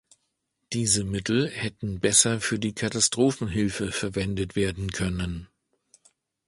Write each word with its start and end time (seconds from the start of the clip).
Diese 0.73 1.03
Mittel 1.03 1.47
hätten 1.47 1.99
besser 1.99 2.41
für 2.41 2.57
die 2.57 2.73
Katastrophenhilfe 2.73 3.91
verwendet 3.91 4.55
werden 4.55 4.89
können. 4.91 5.47